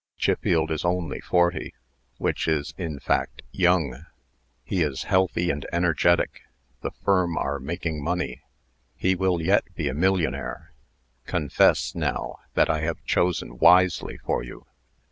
[0.17, 1.75] Chiffield is only forty
[2.17, 4.05] which is, in fact, young.
[4.63, 6.41] He is healthy and energetic.
[6.81, 8.41] The firm are making money.
[8.95, 10.73] He will yet be a millionnaire.
[11.27, 14.65] Confess, now, that I have chosen wisely for you."